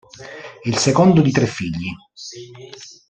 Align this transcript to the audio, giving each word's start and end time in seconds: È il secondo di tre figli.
È 0.63 0.67
il 0.67 0.77
secondo 0.77 1.21
di 1.21 1.29
tre 1.29 1.45
figli. 1.45 1.93